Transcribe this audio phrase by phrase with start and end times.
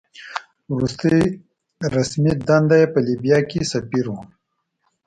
[0.75, 1.21] وروستۍ
[1.95, 4.23] رسمي دنده یې په لیبیا کې سفیر وه.